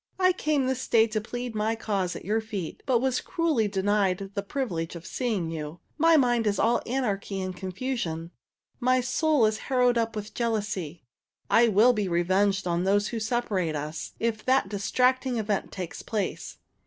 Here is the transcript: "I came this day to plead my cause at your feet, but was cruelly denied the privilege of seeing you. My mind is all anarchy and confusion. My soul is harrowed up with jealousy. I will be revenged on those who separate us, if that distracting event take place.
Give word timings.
"I 0.17 0.33
came 0.33 0.65
this 0.65 0.87
day 0.87 1.05
to 1.05 1.21
plead 1.21 1.53
my 1.53 1.75
cause 1.75 2.15
at 2.15 2.25
your 2.25 2.41
feet, 2.41 2.81
but 2.87 3.01
was 3.01 3.21
cruelly 3.21 3.67
denied 3.67 4.31
the 4.33 4.41
privilege 4.41 4.95
of 4.95 5.05
seeing 5.05 5.51
you. 5.51 5.79
My 5.99 6.17
mind 6.17 6.47
is 6.47 6.57
all 6.57 6.81
anarchy 6.87 7.39
and 7.39 7.55
confusion. 7.55 8.31
My 8.79 8.99
soul 8.99 9.45
is 9.45 9.59
harrowed 9.69 9.99
up 9.99 10.15
with 10.15 10.33
jealousy. 10.33 11.03
I 11.51 11.67
will 11.67 11.93
be 11.93 12.07
revenged 12.07 12.65
on 12.65 12.83
those 12.83 13.09
who 13.09 13.19
separate 13.19 13.75
us, 13.75 14.13
if 14.19 14.43
that 14.45 14.69
distracting 14.69 15.37
event 15.37 15.71
take 15.71 15.95
place. 16.03 16.57